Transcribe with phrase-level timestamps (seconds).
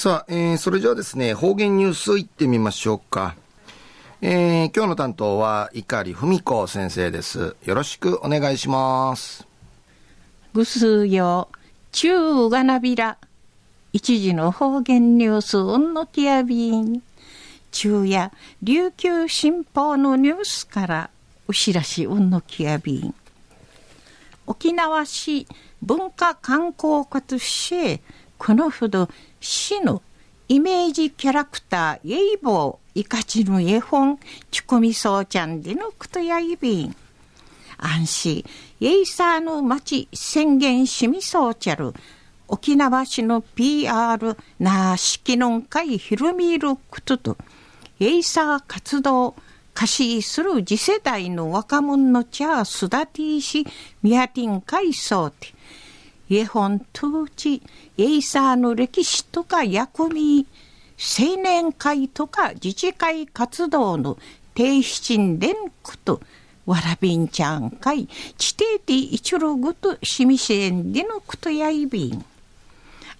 [0.00, 3.36] さあ、えー、それじゃあですね、方言ニュースいってみましょうか。
[4.22, 7.54] えー、今日の担当は、碇文子先生です。
[7.66, 9.46] よろしくお願いします。
[10.54, 11.50] ぐすよ、
[11.92, 13.18] 中がなびら。
[13.92, 17.02] 一時の方言ニュース、うんのきやびん。
[17.70, 18.32] 中夜、
[18.62, 21.10] 琉球新報のニュースから、
[21.46, 23.14] うしらしうんのきやびん。
[24.46, 25.46] 沖縄市
[25.82, 28.00] 文化観光活市
[28.40, 29.10] このほど
[29.40, 30.02] 死ぬ
[30.48, 34.18] イメージキャラクター、イイボー、イカチの絵本、
[34.50, 36.96] チクミソウチャンディのクトヤイビン。
[37.78, 41.94] 安心、ー、エイサーの町宣言シミソウチャル。
[42.48, 47.38] 沖縄市の PR なしきのんかいひるみるくトと、
[47.98, 49.36] エイサー活動、
[49.74, 53.66] 歌詞する次世代の若者のチャースダティーシ、
[54.02, 55.54] ミアティンかいそティ。
[56.30, 57.60] 日本当地、
[57.98, 60.46] エイサーの歴史とか役み、
[61.18, 64.16] 青年会とか自治会活動の
[64.54, 66.20] 低七連区と、
[66.66, 68.06] わらびんちゃん会、
[68.38, 72.24] 地底で一路ごとしみせんでのことやいびん。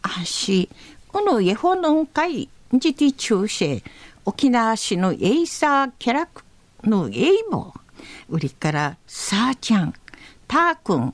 [0.03, 0.71] あし、
[1.09, 3.83] この日本の会、じて中世、
[4.25, 6.45] 沖縄市のエイサーキャラク
[6.85, 7.75] のエイも、
[8.29, 9.95] 売りからさあちゃん、
[10.47, 11.13] たーくん、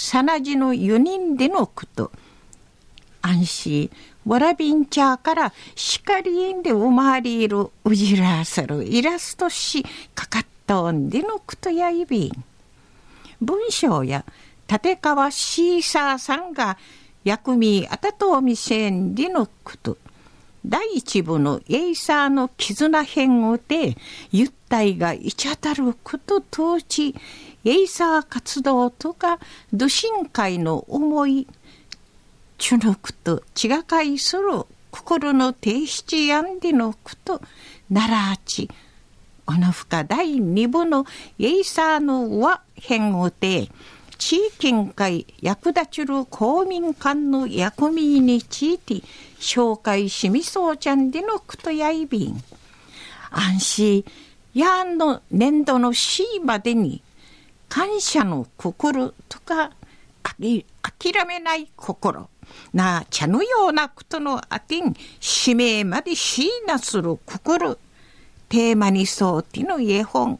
[0.00, 2.12] さなじの4人でのこと。
[3.20, 3.90] 安心、
[4.24, 12.44] わらびんちゃーからしかりんでおまわりいるうじらさるイラストしかかったんでのことやいびん。
[13.40, 14.24] 文章や
[14.70, 16.78] 立川シーサーさんが
[17.24, 19.98] 薬味あたとおみせんでのこと。
[20.64, 23.96] 第一部のエイサーの絆編をで、
[24.30, 27.16] ゆったいがいちゃたること当時、
[27.68, 29.38] エイサー活動とか、
[29.74, 31.46] 土神会の思い、
[32.56, 37.42] チュノクと血がかいする心の提出やんでのこと、
[37.92, 38.70] 奈良ち、
[39.46, 41.04] おのふか第二部の
[41.38, 43.68] エイサーの和編をで、
[44.16, 49.02] 地域会役立ちる公民館の役民について
[49.38, 52.42] 紹介しみそうちゃんでのくとやいびん。
[53.30, 54.04] 安心、
[54.54, 57.02] やんの年度のしまでに
[57.68, 59.72] 感謝の心とか
[60.22, 60.64] 諦
[61.26, 62.28] めない心。
[62.72, 67.78] な茶のようなことのあてん使命までしなする心。
[68.48, 70.38] テーマにそうての絵本。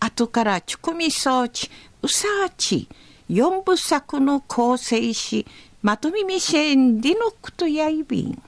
[0.00, 1.70] 後からちくみ装置
[2.02, 2.88] うさあち
[3.28, 5.46] 四部作の構成し
[5.82, 8.42] まとめみせんでのくとやいびん。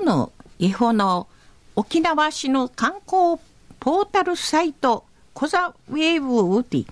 [0.00, 1.28] うのいほの
[1.76, 3.40] 沖縄市の観光
[3.80, 5.04] ポータルサイト
[5.38, 6.86] コザウェーブウディ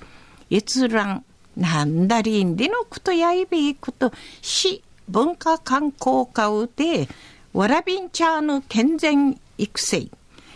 [0.52, 1.24] 閲覧
[1.56, 7.08] なんだりんでのくとやいびいこと市文化観光課うで
[7.52, 10.08] わらびんちゃの健全育成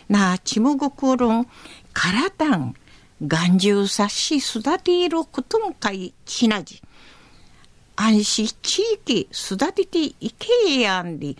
[0.09, 1.47] なちむぐくるん
[1.93, 2.77] からたん
[3.27, 6.81] 眼中さし育てることんかいちなじ。
[7.97, 11.34] 安心地域育てていけやんで、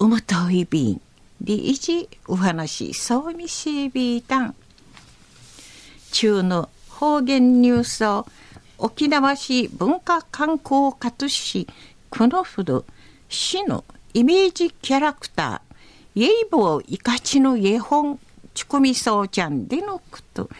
[0.00, 1.00] うむといびん。
[1.40, 4.54] で、いちお話、そうみしびたん。
[6.10, 8.26] 中の方言ニュースを
[8.78, 11.66] 沖縄市文化観光課とし、
[12.08, 12.84] このほど
[13.28, 13.84] 市の
[14.14, 18.18] イメージキャラクター、イェイボーイカチの絵本、
[18.54, 20.50] チコミソウちゃんでのこと、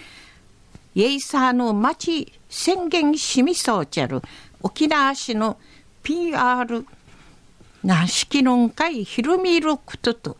[0.94, 4.22] イェイサーの町宣言しみそうちゃる
[4.62, 5.58] 沖縄市の
[6.02, 6.84] PR
[7.82, 10.36] な式のんかいひるみることと、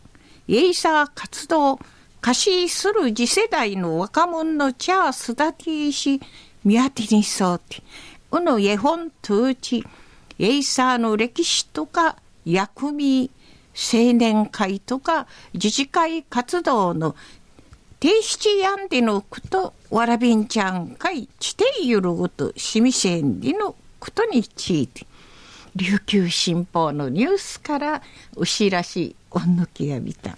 [0.47, 1.79] イェイサー活動
[2.21, 6.21] 貸しする次世代の若者の茶育てし、
[6.63, 7.81] 見当てにそうて、
[8.29, 9.83] うの絵本とうち、
[10.37, 13.31] エイサーの歴史とか役味、
[13.73, 17.15] 青年会とか自治会活動の
[17.99, 25.07] 提出やんでのこと、わらびんちゃん会地底ゆるごとしみせんでのことについて、
[25.75, 28.03] 琉球新報のニュースから
[28.35, 30.37] お知らしいお抜きやびた。